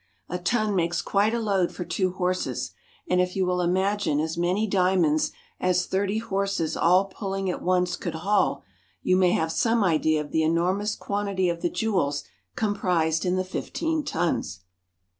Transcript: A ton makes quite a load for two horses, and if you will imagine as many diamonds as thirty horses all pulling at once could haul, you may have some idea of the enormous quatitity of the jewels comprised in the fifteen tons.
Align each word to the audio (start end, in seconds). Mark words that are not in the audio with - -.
A 0.29 0.39
ton 0.39 0.75
makes 0.75 0.99
quite 0.99 1.31
a 1.31 1.37
load 1.39 1.71
for 1.71 1.85
two 1.85 2.13
horses, 2.13 2.71
and 3.07 3.21
if 3.21 3.35
you 3.35 3.45
will 3.45 3.61
imagine 3.61 4.19
as 4.19 4.35
many 4.35 4.65
diamonds 4.65 5.31
as 5.59 5.85
thirty 5.85 6.17
horses 6.17 6.75
all 6.75 7.05
pulling 7.05 7.51
at 7.51 7.61
once 7.61 7.95
could 7.95 8.15
haul, 8.15 8.63
you 9.03 9.15
may 9.15 9.33
have 9.33 9.51
some 9.51 9.83
idea 9.83 10.19
of 10.21 10.31
the 10.31 10.41
enormous 10.41 10.95
quatitity 10.95 11.49
of 11.51 11.61
the 11.61 11.69
jewels 11.69 12.23
comprised 12.55 13.25
in 13.25 13.35
the 13.35 13.43
fifteen 13.45 14.03
tons. 14.03 14.61